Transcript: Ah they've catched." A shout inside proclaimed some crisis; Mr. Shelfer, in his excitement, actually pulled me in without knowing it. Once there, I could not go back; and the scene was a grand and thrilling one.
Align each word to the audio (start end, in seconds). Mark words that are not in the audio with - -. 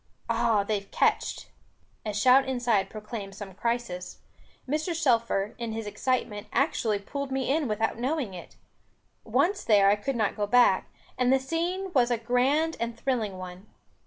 Ah 0.31 0.63
they've 0.63 0.89
catched." 0.89 1.51
A 2.07 2.11
shout 2.11 2.47
inside 2.47 2.89
proclaimed 2.89 3.35
some 3.35 3.53
crisis; 3.53 4.17
Mr. 4.67 4.95
Shelfer, 4.99 5.53
in 5.59 5.73
his 5.73 5.85
excitement, 5.85 6.47
actually 6.51 6.97
pulled 6.97 7.31
me 7.31 7.51
in 7.55 7.67
without 7.67 7.99
knowing 7.99 8.33
it. 8.33 8.55
Once 9.23 9.63
there, 9.63 9.91
I 9.91 9.95
could 9.95 10.15
not 10.15 10.35
go 10.35 10.47
back; 10.47 10.87
and 11.19 11.31
the 11.31 11.39
scene 11.39 11.93
was 11.93 12.09
a 12.09 12.17
grand 12.17 12.77
and 12.79 12.97
thrilling 12.97 13.37
one. 13.37 13.67